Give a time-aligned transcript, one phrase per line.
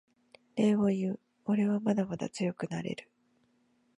[0.55, 3.07] 礼を言うおれはまだまだ強くなれる